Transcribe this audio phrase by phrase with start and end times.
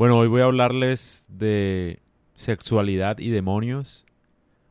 [0.00, 2.00] Bueno, hoy voy a hablarles de
[2.34, 4.06] sexualidad y demonios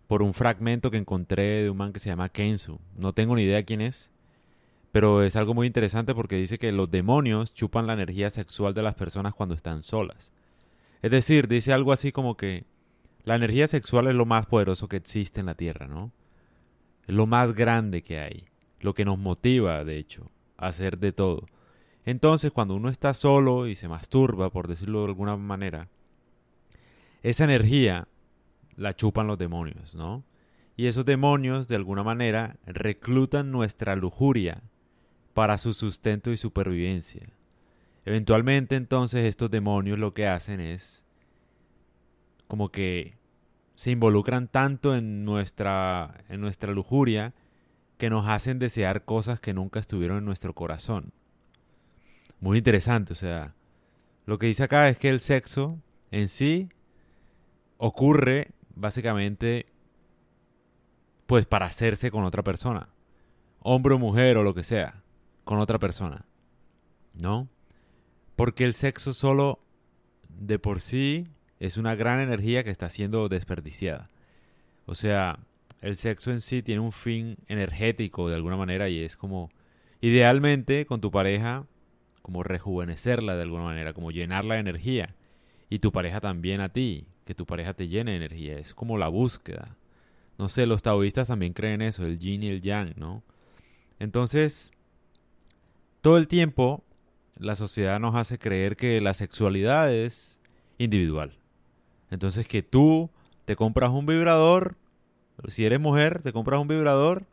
[0.07, 2.79] por un fragmento que encontré de un man que se llama Kensu.
[2.97, 4.09] No tengo ni idea quién es,
[4.91, 8.81] pero es algo muy interesante porque dice que los demonios chupan la energía sexual de
[8.81, 10.31] las personas cuando están solas.
[11.03, 12.63] Es decir, dice algo así como que
[13.23, 16.11] la energía sexual es lo más poderoso que existe en la Tierra, ¿no?
[17.07, 18.45] Es lo más grande que hay,
[18.79, 21.45] lo que nos motiva, de hecho, a hacer de todo.
[22.05, 25.89] Entonces, cuando uno está solo y se masturba, por decirlo de alguna manera,
[27.21, 28.07] esa energía
[28.75, 30.23] la chupan los demonios, ¿no?
[30.77, 34.63] Y esos demonios, de alguna manera, reclutan nuestra lujuria
[35.33, 37.29] para su sustento y supervivencia.
[38.05, 41.05] Eventualmente, entonces, estos demonios lo que hacen es
[42.47, 43.17] como que
[43.75, 47.33] se involucran tanto en nuestra, en nuestra lujuria
[47.97, 51.11] que nos hacen desear cosas que nunca estuvieron en nuestro corazón
[52.39, 53.13] muy interesante.
[53.13, 53.55] O sea,
[54.25, 55.79] lo que dice acá es que el sexo
[56.11, 56.69] en sí
[57.77, 59.67] ocurre básicamente
[61.25, 62.89] pues para hacerse con otra persona.
[63.59, 65.03] Hombre o mujer o lo que sea,
[65.43, 66.25] con otra persona.
[67.13, 67.47] ¿No?
[68.35, 69.59] Porque el sexo solo
[70.29, 71.27] de por sí
[71.59, 74.09] es una gran energía que está siendo desperdiciada.
[74.85, 75.39] O sea,
[75.81, 79.51] el sexo en sí tiene un fin energético de alguna manera y es como
[80.01, 81.63] idealmente con tu pareja
[82.29, 85.15] como rejuvenecerla de alguna manera, como llenarla de energía.
[85.67, 88.59] Y tu pareja también a ti, que tu pareja te llene de energía.
[88.59, 89.75] Es como la búsqueda.
[90.37, 93.23] No sé, los taoístas también creen eso, el yin y el yang, ¿no?
[93.97, 94.69] Entonces,
[96.01, 96.83] todo el tiempo
[97.35, 100.39] la sociedad nos hace creer que la sexualidad es
[100.77, 101.33] individual.
[102.11, 103.09] Entonces que tú
[103.45, 104.75] te compras un vibrador,
[105.47, 107.25] si eres mujer, te compras un vibrador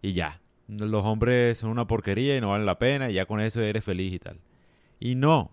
[0.00, 0.41] y ya
[0.78, 3.84] los hombres son una porquería y no valen la pena y ya con eso eres
[3.84, 4.40] feliz y tal.
[5.00, 5.52] Y no,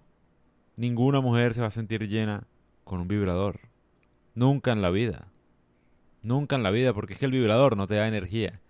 [0.76, 2.48] ninguna mujer se va a sentir llena
[2.84, 3.60] con un vibrador.
[4.36, 5.28] Nunca en la vida.
[6.22, 8.62] Nunca en la vida, porque es que el vibrador no te da energía.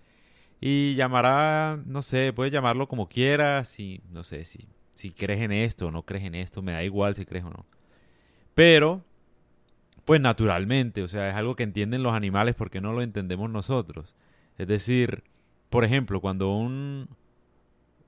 [0.62, 5.52] Y llamará, no sé, puedes llamarlo como quieras, y no sé si, si crees en
[5.52, 7.66] esto o no crees en esto, me da igual si crees o no.
[8.54, 9.04] Pero,
[10.06, 14.16] pues naturalmente, o sea, es algo que entienden los animales porque no lo entendemos nosotros.
[14.58, 15.24] Es decir,
[15.70, 17.10] por ejemplo, cuando un,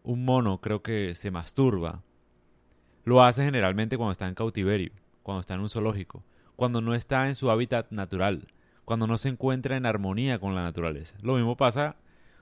[0.03, 2.01] un mono creo que se masturba,
[3.03, 4.91] lo hace generalmente cuando está en cautiverio,
[5.23, 6.23] cuando está en un zoológico,
[6.55, 8.47] cuando no está en su hábitat natural,
[8.85, 11.15] cuando no se encuentra en armonía con la naturaleza.
[11.21, 11.95] Lo mismo pasa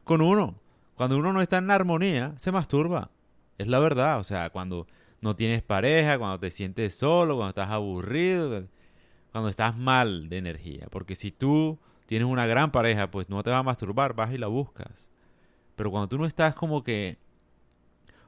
[0.03, 0.55] con uno.
[0.95, 3.11] Cuando uno no está en armonía, se masturba.
[3.57, 4.19] Es la verdad.
[4.19, 4.87] O sea, cuando
[5.21, 8.65] no tienes pareja, cuando te sientes solo, cuando estás aburrido,
[9.31, 10.87] cuando estás mal de energía.
[10.89, 11.77] Porque si tú
[12.09, 15.11] tienes una gran pareja, pues no te va a masturbar, vas y la buscas.
[15.75, 17.19] Pero cuando tú no estás como que...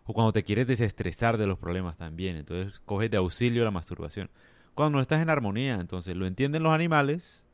[0.04, 2.36] O cuando te quieres desestresar de los problemas también.
[2.36, 4.30] Entonces coges de auxilio la masturbación.
[4.76, 7.48] Cuando no estás en armonía, entonces lo entienden los animales.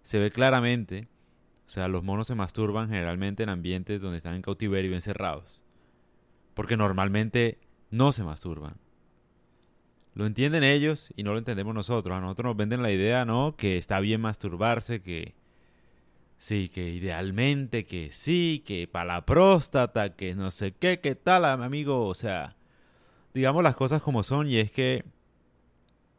[0.00, 1.08] Se ve claramente.
[1.66, 5.62] O sea, los monos se masturban generalmente en ambientes donde están en cautiverio encerrados.
[6.54, 7.58] Porque normalmente
[7.90, 8.76] no se masturban.
[10.14, 12.16] Lo entienden ellos y no lo entendemos nosotros.
[12.16, 13.56] A nosotros nos venden la idea, ¿no?
[13.56, 15.34] Que está bien masturbarse, que
[16.38, 21.44] Sí, que idealmente, que sí, que para la próstata, que no sé qué, qué tal,
[21.44, 22.06] amigo.
[22.06, 22.56] O sea,
[23.34, 25.04] digamos las cosas como son y es que,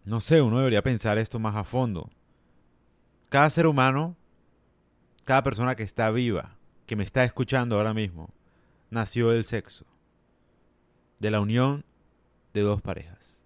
[0.06, 2.10] no sé, uno debería pensar esto más a fondo.
[3.30, 4.16] Cada ser humano,
[5.24, 8.34] cada persona que está viva, que me está escuchando ahora mismo,
[8.90, 9.86] nació del sexo,
[11.20, 11.86] de la unión
[12.54, 13.42] de dos parejas.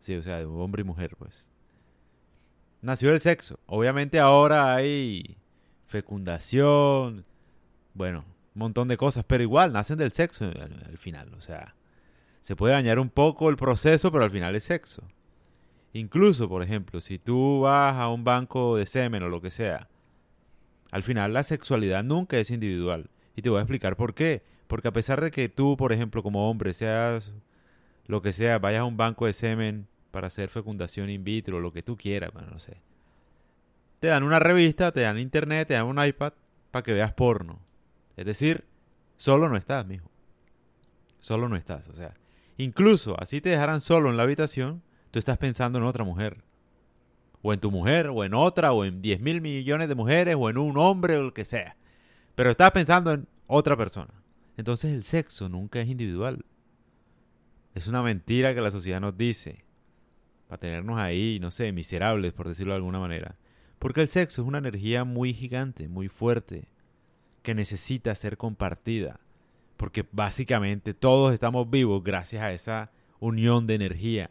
[0.00, 1.50] Sí, o sea, de hombre y mujer, pues
[2.82, 3.58] nació del sexo.
[3.66, 5.36] Obviamente ahora hay
[5.86, 7.24] fecundación,
[7.94, 8.24] bueno,
[8.54, 11.32] un montón de cosas, pero igual nacen del sexo al, final.
[11.34, 11.74] O sea,
[12.40, 15.02] se puede dañar un poco el proceso, pero al final es sexo.
[15.92, 19.88] Incluso, por ejemplo, si tú vas a un banco de semen o lo que sea,
[20.90, 23.10] al final la sexualidad nunca es individual.
[23.36, 24.42] Y te voy a explicar por qué.
[24.66, 27.32] Porque a pesar de que tú, por ejemplo, como hombre, seas
[28.06, 31.72] lo que sea, vayas a un banco de semen para hacer fecundación in vitro, lo
[31.72, 32.80] que tú quieras, bueno, no sé.
[34.00, 36.32] Te dan una revista, te dan internet, te dan un iPad
[36.70, 37.60] para que veas porno.
[38.16, 38.64] Es decir,
[39.16, 40.10] solo no estás, mijo.
[41.20, 42.14] Solo no estás, o sea,
[42.56, 46.42] incluso así te dejaran solo en la habitación, tú estás pensando en otra mujer.
[47.42, 50.50] O en tu mujer, o en otra, o en 10 mil millones de mujeres, o
[50.50, 51.76] en un hombre, o lo que sea.
[52.34, 54.12] Pero estás pensando en otra persona.
[54.56, 56.44] Entonces el sexo nunca es individual.
[57.74, 59.64] Es una mentira que la sociedad nos dice
[60.48, 63.36] para tenernos ahí, no sé, miserables, por decirlo de alguna manera.
[63.78, 66.64] Porque el sexo es una energía muy gigante, muy fuerte,
[67.42, 69.20] que necesita ser compartida.
[69.76, 72.90] Porque básicamente todos estamos vivos gracias a esa
[73.20, 74.30] unión de energía.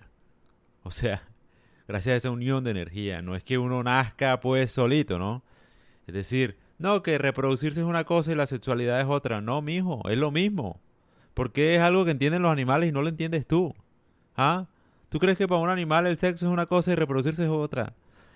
[0.83, 1.23] O sea,
[1.87, 3.21] gracias a esa unión de energía.
[3.21, 5.43] No es que uno nazca pues solito, ¿no?
[6.07, 9.39] Es decir, no, que reproducirse es una cosa y la sexualidad es otra.
[9.39, 10.81] No, mijo, es lo mismo.
[11.33, 13.75] Porque es algo que entienden los animales y no lo entiendes tú.
[14.35, 14.67] ¿Ah?
[15.09, 17.93] ¿Tú crees que para un animal el sexo es una cosa y reproducirse es otra?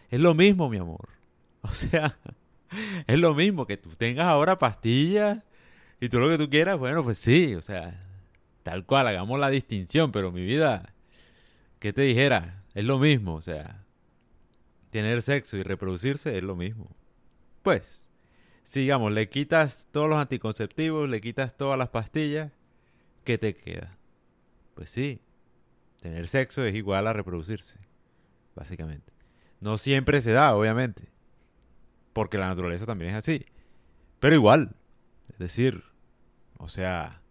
[0.10, 1.10] Es lo mismo, mi amor.
[1.64, 2.18] O sea,
[3.06, 5.44] es lo mismo que tú tengas ahora pastillas
[6.00, 6.80] y todo lo que tú quieras.
[6.80, 8.04] Bueno, pues sí, o sea,
[8.64, 10.94] tal cual, hagamos la distinción, pero mi vida,
[11.78, 12.64] ¿qué te dijera?
[12.74, 13.86] Es lo mismo, o sea,
[14.90, 16.90] tener sexo y reproducirse es lo mismo.
[17.62, 18.08] Pues,
[18.64, 22.52] sigamos, le quitas todos los anticonceptivos, le quitas todas las pastillas,
[23.24, 23.98] ¿qué te queda?
[24.74, 25.22] Pues sí,
[26.02, 27.80] tener sexo es igual a reproducirse,
[28.56, 29.14] básicamente.
[29.62, 31.04] No siempre se da, obviamente,
[32.12, 33.46] porque la naturaleza también es así,
[34.20, 34.76] pero igual,
[35.30, 35.84] es decir,
[36.58, 37.22] o sea,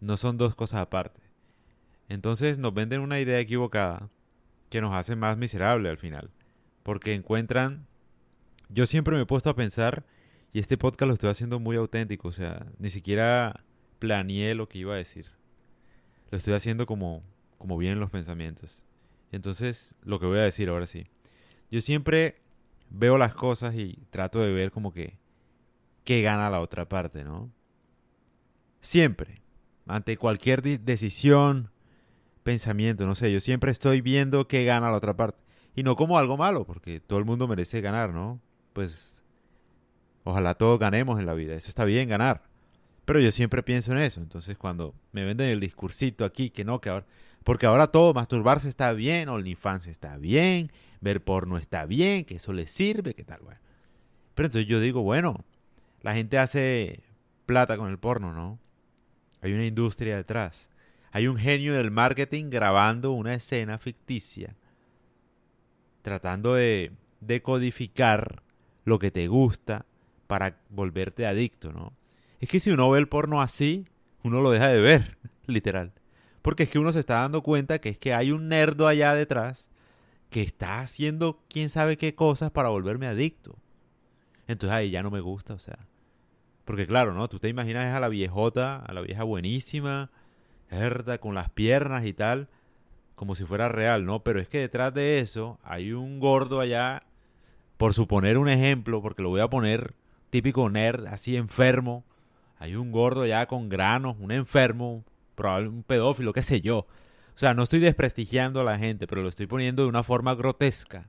[0.00, 1.22] no son dos cosas aparte.
[2.08, 4.10] Entonces nos venden una idea equivocada
[4.68, 6.30] que nos hace más miserable al final,
[6.82, 7.86] porque encuentran...
[8.68, 10.04] Yo siempre me he puesto a pensar,
[10.52, 13.64] y este podcast lo estoy haciendo muy auténtico, o sea, ni siquiera
[14.00, 15.30] planeé lo que iba a decir.
[16.32, 17.22] Lo estoy haciendo como
[17.66, 18.84] como vienen los pensamientos.
[19.32, 21.08] Entonces, lo que voy a decir ahora sí.
[21.68, 22.36] Yo siempre
[22.90, 25.18] veo las cosas y trato de ver como que
[26.04, 27.50] qué gana la otra parte, ¿no?
[28.80, 29.42] Siempre.
[29.88, 31.72] Ante cualquier decisión,
[32.44, 35.42] pensamiento, no sé, yo siempre estoy viendo qué gana la otra parte.
[35.74, 38.40] Y no como algo malo, porque todo el mundo merece ganar, ¿no?
[38.74, 39.24] Pues
[40.22, 41.56] ojalá todos ganemos en la vida.
[41.56, 42.44] Eso está bien, ganar.
[43.04, 44.20] Pero yo siempre pienso en eso.
[44.20, 47.06] Entonces cuando me venden el discursito aquí, que no, que ahora
[47.46, 52.52] porque ahora todo, masturbarse está bien, OnlyFans está bien, ver porno está bien, que eso
[52.52, 53.60] le sirve, que tal, bueno.
[54.34, 55.44] Pero entonces yo digo, bueno,
[56.02, 57.04] la gente hace
[57.46, 58.58] plata con el porno, ¿no?
[59.42, 60.70] Hay una industria detrás.
[61.12, 64.56] Hay un genio del marketing grabando una escena ficticia,
[66.02, 66.90] tratando de
[67.20, 68.42] decodificar
[68.84, 69.86] lo que te gusta
[70.26, 71.92] para volverte adicto, ¿no?
[72.40, 73.84] Es que si uno ve el porno así,
[74.24, 75.16] uno lo deja de ver,
[75.46, 75.92] literal.
[76.46, 79.14] Porque es que uno se está dando cuenta que es que hay un nerdo allá
[79.14, 79.68] detrás
[80.30, 83.56] que está haciendo quién sabe qué cosas para volverme adicto.
[84.46, 85.88] Entonces ahí ya no me gusta, o sea.
[86.64, 87.26] Porque claro, ¿no?
[87.26, 90.12] Tú te imaginas a la viejota, a la vieja buenísima,
[90.70, 92.46] herda, con las piernas y tal,
[93.16, 94.20] como si fuera real, ¿no?
[94.20, 97.02] Pero es que detrás de eso hay un gordo allá,
[97.76, 99.94] por suponer un ejemplo, porque lo voy a poner
[100.30, 102.04] típico nerd, así enfermo.
[102.60, 105.02] Hay un gordo allá con granos, un enfermo,
[105.36, 106.78] probablemente un pedófilo, qué sé yo.
[106.78, 110.34] O sea, no estoy desprestigiando a la gente, pero lo estoy poniendo de una forma
[110.34, 111.06] grotesca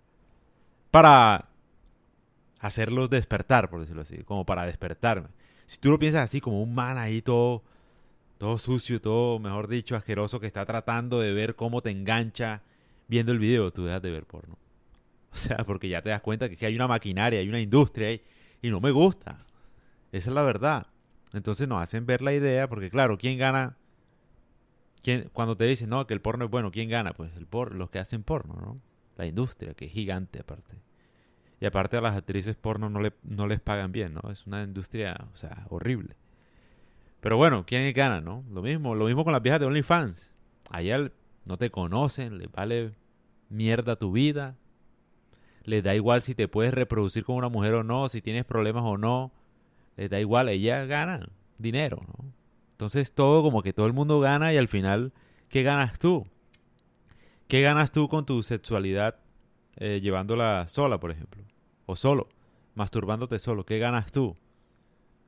[0.92, 1.50] para
[2.60, 5.30] hacerlos despertar, por decirlo así, como para despertarme.
[5.66, 7.64] Si tú lo piensas así, como un man ahí todo,
[8.38, 12.62] todo sucio, todo, mejor dicho, asqueroso, que está tratando de ver cómo te engancha
[13.08, 14.58] viendo el video, tú dejas de ver porno.
[15.30, 18.22] O sea, porque ya te das cuenta que hay una maquinaria, hay una industria ahí,
[18.62, 19.46] y no me gusta.
[20.12, 20.88] Esa es la verdad.
[21.34, 23.78] Entonces nos hacen ver la idea, porque claro, ¿quién gana
[25.34, 27.14] cuando te dicen, no, que el porno es bueno, ¿quién gana?
[27.14, 28.82] Pues el por, los que hacen porno, ¿no?
[29.18, 30.78] La industria, que es gigante aparte.
[31.60, 34.32] Y aparte a las actrices porno no, le, no les pagan bien, ¿no?
[34.32, 36.16] Es una industria, o sea, horrible.
[37.20, 38.44] Pero bueno, ¿quién gana, no?
[38.52, 40.34] Lo mismo, lo mismo con las viejas de OnlyFans.
[40.70, 41.12] Allá
[41.46, 42.94] no te conocen, les vale
[43.50, 44.56] mierda tu vida.
[45.64, 48.84] Les da igual si te puedes reproducir con una mujer o no, si tienes problemas
[48.86, 49.32] o no.
[49.96, 52.37] Les da igual, ellas ganan dinero, ¿no?
[52.78, 55.12] Entonces todo como que todo el mundo gana y al final,
[55.50, 56.28] ¿qué ganas tú?
[57.48, 59.16] ¿Qué ganas tú con tu sexualidad
[59.78, 61.44] eh, llevándola sola, por ejemplo?
[61.88, 62.30] O solo,
[62.76, 63.66] masturbándote solo.
[63.66, 64.38] ¿Qué ganas tú?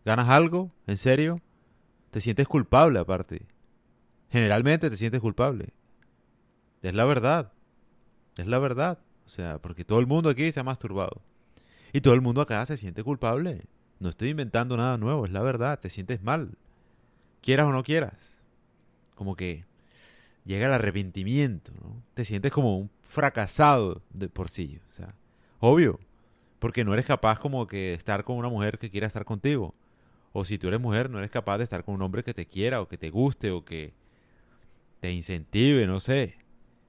[0.06, 0.70] ¿Ganas algo?
[0.86, 1.42] ¿En serio?
[2.12, 3.48] Te sientes culpable aparte.
[4.30, 5.70] Generalmente te sientes culpable.
[6.84, 7.52] Es la verdad.
[8.38, 9.00] Es la verdad.
[9.26, 11.24] O sea, porque todo el mundo aquí se ha masturbado.
[11.94, 13.66] Y todo el mundo acá se siente culpable.
[13.98, 15.80] No estoy inventando nada nuevo, es la verdad.
[15.80, 16.52] Te sientes mal
[17.42, 18.38] quieras o no quieras.
[19.16, 19.66] Como que
[20.46, 22.02] llega el arrepentimiento, ¿no?
[22.14, 25.14] Te sientes como un fracasado de por sí, o sea,
[25.60, 26.00] obvio,
[26.60, 29.74] porque no eres capaz como que estar con una mujer que quiera estar contigo.
[30.32, 32.46] O si tú eres mujer, no eres capaz de estar con un hombre que te
[32.46, 33.94] quiera o que te guste o que
[35.00, 36.38] te incentive, no sé.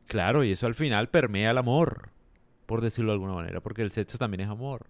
[0.06, 2.10] Claro, y eso al final permea el amor,
[2.66, 4.86] por decirlo de alguna manera, porque el sexo también es amor.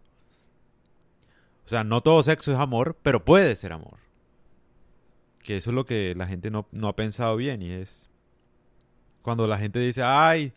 [1.64, 3.98] O sea, no todo sexo es amor, pero puede ser amor.
[5.42, 8.08] Que eso es lo que la gente no, ha pensado bien y es
[9.22, 10.52] cuando la gente dice, ay,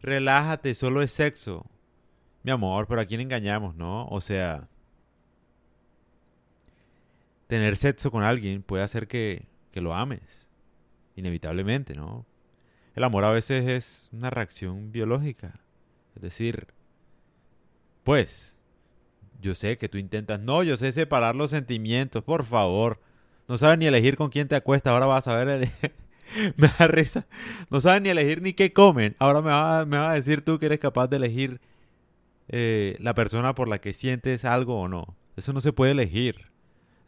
[0.00, 1.66] relájate, solo es sexo.
[2.42, 4.06] Mi amor, pero a quién engañamos, ¿no?
[4.08, 4.68] O sea,
[7.46, 10.48] tener sexo con alguien puede hacer que, que lo ames,
[11.16, 12.24] inevitablemente, ¿no?
[12.94, 15.60] el amor a veces es una reacción biológica.
[16.16, 16.66] Es decir,
[18.04, 18.56] pues,
[19.40, 23.00] yo sé que tú intentas, no, yo sé separar los sentimientos, por favor.
[23.50, 25.68] No sabes ni elegir con quién te acuestas, ahora vas a ver,
[26.56, 27.26] me da risa.
[27.68, 30.66] No sabes ni elegir ni qué comen, ahora me vas, me a decir tú que
[30.66, 31.60] eres capaz de elegir
[32.46, 35.16] eh, la persona por la que sientes algo o no.
[35.36, 36.52] Eso no se puede elegir.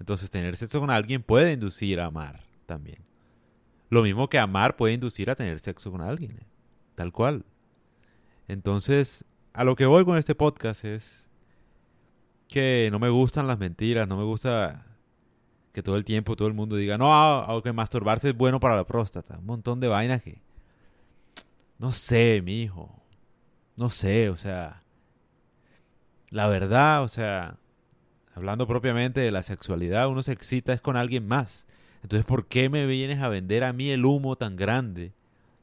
[0.00, 2.98] Entonces tener sexo con alguien puede inducir a amar también.
[3.88, 6.32] Lo mismo que amar puede inducir a tener sexo con alguien.
[6.32, 6.46] Eh,
[6.96, 7.44] tal cual.
[8.48, 11.28] Entonces, a lo que voy con este podcast es
[12.48, 14.86] que no me gustan las mentiras, no me gusta
[15.72, 18.86] que todo el tiempo todo el mundo diga, no, aunque masturbarse es bueno para la
[18.86, 19.38] próstata.
[19.38, 20.42] Un montón de vainas que...
[21.78, 23.02] No sé, mi hijo.
[23.76, 24.82] No sé, o sea...
[26.30, 27.56] La verdad, o sea...
[28.34, 31.66] Hablando propiamente de la sexualidad, uno se excita es con alguien más.
[32.02, 35.12] Entonces, ¿por qué me vienes a vender a mí el humo tan grande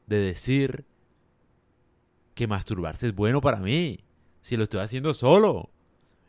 [0.06, 0.84] de decir
[2.34, 4.00] que masturbarse es bueno para mí?
[4.40, 5.70] Si lo estoy haciendo solo.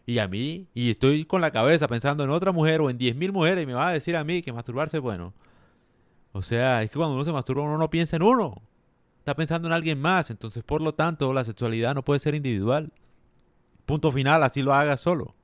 [0.05, 3.31] Y a mí, y estoy con la cabeza pensando en otra mujer o en 10.000
[3.31, 5.33] mujeres y me va a decir a mí que masturbarse es bueno.
[6.33, 8.61] O sea, es que cuando uno se masturba uno no piensa en uno.
[9.19, 10.31] Está pensando en alguien más.
[10.31, 12.91] Entonces, por lo tanto, la sexualidad no puede ser individual.
[13.85, 15.35] Punto final, así lo haga solo.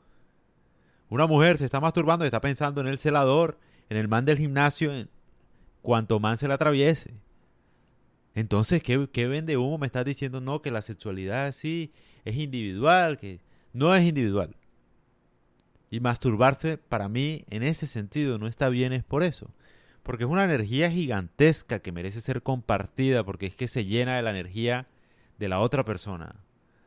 [1.09, 3.57] Una mujer se está masturbando y está pensando en el celador,
[3.89, 5.09] en el man del gimnasio, en
[5.81, 7.13] cuanto man se le atraviese.
[8.33, 9.77] Entonces, ¿qué, vende humo?
[9.77, 11.91] Me estás diciendo, no, que la sexualidad sí
[12.25, 13.39] es individual, que
[13.77, 14.55] no es individual.
[15.89, 19.51] Y masturbarse para mí en ese sentido no está bien es por eso.
[20.03, 24.23] Porque es una energía gigantesca que merece ser compartida porque es que se llena de
[24.23, 24.87] la energía
[25.37, 26.35] de la otra persona,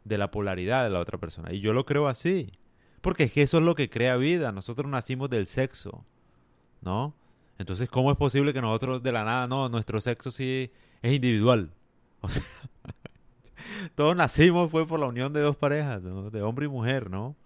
[0.04, 1.52] de la polaridad de la otra persona.
[1.52, 2.52] Y yo lo creo así.
[3.00, 4.52] Porque es que eso es lo que crea vida.
[4.52, 6.04] Nosotros nacimos del sexo.
[6.82, 7.14] ¿No?
[7.58, 10.70] Entonces, ¿cómo es posible que nosotros de la nada, no, nuestro sexo sí
[11.02, 11.72] es individual?
[12.22, 12.44] O sea,
[13.94, 17.36] todos nacimos fue por la unión de dos parejas, de hombre y mujer, ¿no?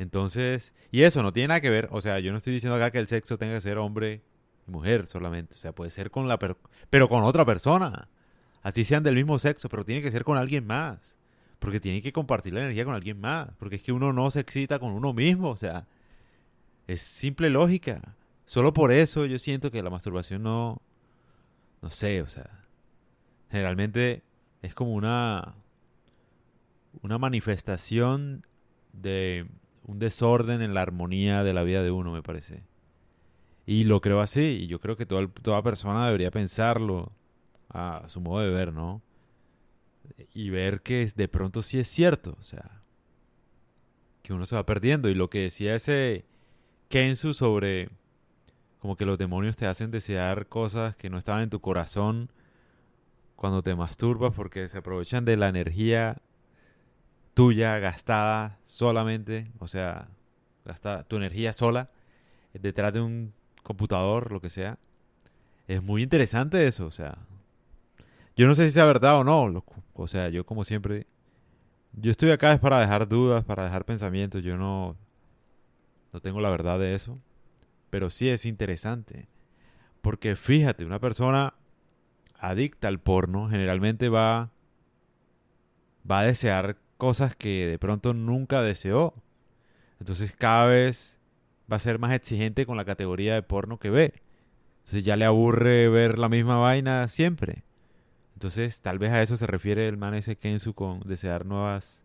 [0.00, 2.90] Entonces, y eso no tiene nada que ver, o sea, yo no estoy diciendo acá
[2.90, 4.22] que el sexo tenga que ser hombre
[4.66, 8.08] y mujer solamente, o sea, puede ser con la, pero con otra persona,
[8.62, 11.16] así sean del mismo sexo, pero tiene que ser con alguien más,
[11.58, 14.40] porque tiene que compartir la energía con alguien más, porque es que uno no se
[14.40, 15.86] excita con uno mismo, o sea,
[16.86, 18.16] es simple lógica.
[18.46, 20.80] Solo por eso yo siento que la masturbación no,
[21.82, 22.66] no sé, o sea,
[23.50, 24.22] generalmente
[24.62, 25.54] es como una,
[27.02, 28.46] una manifestación
[28.92, 29.46] de
[29.84, 32.64] un desorden en la armonía de la vida de uno, me parece.
[33.66, 37.12] Y lo creo así, y yo creo que toda, toda persona debería pensarlo
[37.68, 39.02] a su modo de ver, ¿no?
[40.34, 42.82] Y ver que de pronto sí es cierto, o sea,
[44.22, 45.08] que uno se va perdiendo.
[45.08, 46.24] Y lo que decía ese
[46.88, 47.90] Kensu sobre
[48.80, 52.30] como que los demonios te hacen desear cosas que no estaban en tu corazón
[53.40, 56.18] cuando te masturbas porque se aprovechan de la energía
[57.32, 60.10] tuya gastada solamente, o sea,
[60.62, 61.88] gasta tu energía sola
[62.52, 63.32] detrás de un
[63.62, 64.78] computador, lo que sea.
[65.68, 67.16] Es muy interesante eso, o sea.
[68.36, 71.06] Yo no sé si sea verdad o no, o sea, yo como siempre
[71.94, 74.98] yo estoy acá es para dejar dudas, para dejar pensamientos, yo no
[76.12, 77.18] no tengo la verdad de eso,
[77.88, 79.28] pero sí es interesante.
[80.02, 81.54] Porque fíjate, una persona
[82.40, 84.50] adicta al porno generalmente va,
[86.10, 89.14] va a desear cosas que de pronto nunca deseó.
[90.00, 91.20] Entonces cada vez
[91.70, 94.14] va a ser más exigente con la categoría de porno que ve.
[94.78, 97.62] Entonces ya le aburre ver la misma vaina siempre.
[98.34, 102.02] Entonces tal vez a eso se refiere el man ese Kensu con desear nuevas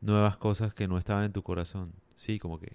[0.00, 1.92] nuevas cosas que no estaban en tu corazón.
[2.14, 2.72] Sí, como que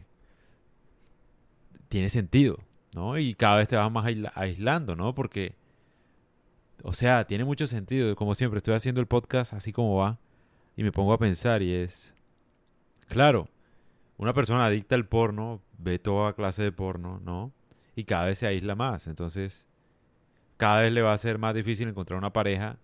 [1.88, 2.60] tiene sentido,
[2.94, 3.18] ¿no?
[3.18, 5.16] Y cada vez te vas más aislando, ¿no?
[5.16, 5.56] Porque
[6.84, 8.16] o sea, tiene mucho sentido.
[8.16, 10.20] Como siempre, estoy haciendo el podcast así como va.
[10.76, 12.14] Y me pongo a pensar y es...
[13.08, 13.48] Claro,
[14.18, 17.54] una persona adicta al porno ve toda clase de porno, ¿no?
[17.96, 19.08] Y cada vez se aísla más.
[19.08, 19.66] Entonces,
[20.58, 22.78] cada vez le va a ser más difícil encontrar una pareja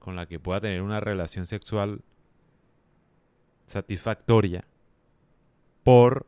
[0.00, 2.00] con la que pueda tener una relación sexual
[3.66, 4.64] satisfactoria
[5.84, 6.26] por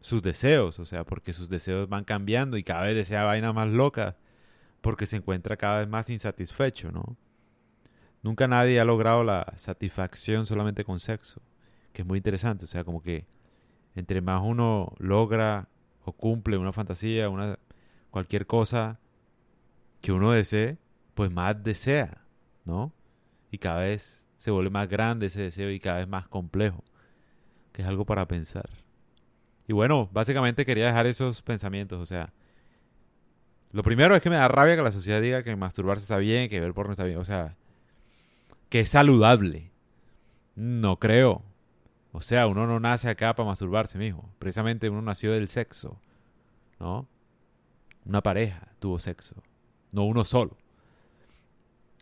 [0.00, 3.68] sus deseos, o sea, porque sus deseos van cambiando y cada vez desea vaina más
[3.68, 4.16] loca
[4.80, 7.16] porque se encuentra cada vez más insatisfecho, ¿no?
[8.22, 11.40] Nunca nadie ha logrado la satisfacción solamente con sexo,
[11.92, 13.26] que es muy interesante, o sea, como que
[13.94, 15.68] entre más uno logra
[16.04, 17.58] o cumple una fantasía, una
[18.10, 18.98] cualquier cosa
[20.00, 20.78] que uno desee,
[21.14, 22.24] pues más desea,
[22.64, 22.92] ¿no?
[23.50, 26.82] Y cada vez se vuelve más grande ese deseo y cada vez más complejo,
[27.72, 28.68] que es algo para pensar.
[29.66, 32.32] Y bueno, básicamente quería dejar esos pensamientos, o sea,
[33.72, 36.48] Lo primero es que me da rabia que la sociedad diga que masturbarse está bien,
[36.48, 37.18] que ver porno está bien.
[37.18, 37.56] O sea,
[38.68, 39.70] que es saludable.
[40.56, 41.42] No creo.
[42.12, 44.28] O sea, uno no nace acá para masturbarse, mijo.
[44.38, 46.00] Precisamente uno nació del sexo.
[46.80, 47.06] ¿No?
[48.04, 49.36] Una pareja tuvo sexo.
[49.92, 50.56] No uno solo.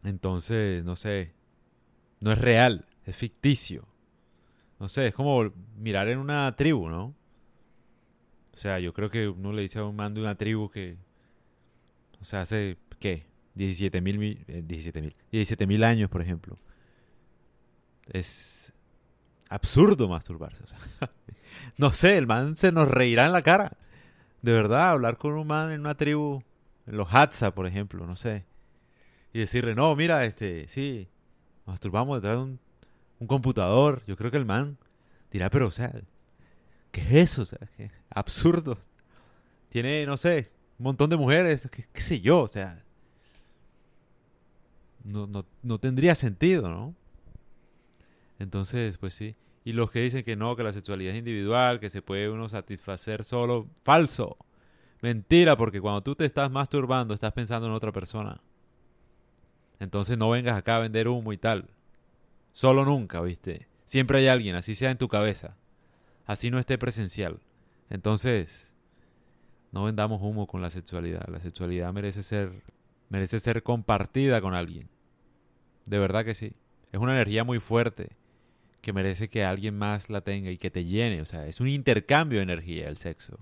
[0.04, 1.32] Entonces, no sé.
[2.20, 2.86] No es real.
[3.04, 3.86] Es ficticio.
[4.78, 7.14] No sé, es como mirar en una tribu, ¿no?
[8.54, 10.96] O sea, yo creo que uno le dice a un man de una tribu que
[12.20, 13.26] o sea, hace, ¿qué?
[13.54, 16.56] 17 mil, 17 mil, 17 mil años, por ejemplo.
[18.06, 18.72] Es
[19.48, 20.64] absurdo masturbarse.
[21.76, 23.76] No sé, el man se nos reirá en la cara.
[24.42, 26.42] De verdad, hablar con un man en una tribu,
[26.86, 28.44] en los Hadza, por ejemplo, no sé.
[29.32, 31.08] Y decirle, no, mira, este, sí,
[31.66, 32.60] masturbamos detrás de un,
[33.18, 34.02] un computador.
[34.06, 34.76] Yo creo que el man
[35.32, 35.92] dirá, pero, o sea,
[36.92, 37.42] ¿qué es eso?
[37.42, 37.90] O sea, ¿qué?
[38.10, 38.78] absurdo.
[39.68, 42.84] Tiene, no sé, un montón de mujeres, qué, sé yo, o sea,
[45.04, 46.94] no, no, no, tendría sentido, ¿no?
[48.38, 49.34] Entonces, pues sí.
[49.64, 52.48] Y los que dicen que no, que la sexualidad es individual, que se puede uno
[52.48, 54.36] satisfacer solo, falso.
[55.02, 58.40] Mentira, porque cuando tú te estás masturbando, estás pensando en otra persona.
[59.80, 61.68] Entonces no vengas acá a vender humo y tal.
[62.52, 63.66] Solo nunca, ¿viste?
[63.84, 65.56] Siempre hay alguien, así sea en tu cabeza.
[66.26, 67.40] Así no esté presencial.
[67.90, 68.74] Entonces,
[69.72, 71.26] no vendamos humo con la sexualidad.
[71.28, 72.62] La sexualidad merece ser,
[73.08, 74.88] merece ser compartida con alguien.
[75.86, 76.52] De verdad que sí.
[76.92, 78.10] Es una energía muy fuerte
[78.80, 81.20] que merece que alguien más la tenga y que te llene.
[81.20, 83.38] O sea, es un intercambio de energía el sexo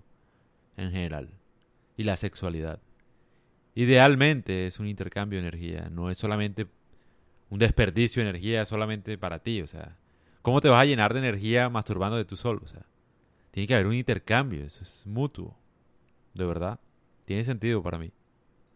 [0.76, 1.30] en general.
[1.96, 2.80] Y la sexualidad.
[3.74, 5.88] Idealmente es un intercambio de energía.
[5.90, 6.66] No es solamente
[7.50, 9.62] un desperdicio de energía solamente para ti.
[9.62, 9.96] O sea,
[10.42, 12.62] ¿cómo te vas a llenar de energía masturbando de tú solo?
[12.64, 12.84] O sea,
[13.52, 14.64] tiene que haber un intercambio.
[14.64, 15.56] Eso es mutuo.
[16.36, 16.78] De verdad.
[17.24, 18.12] Tiene sentido para mí.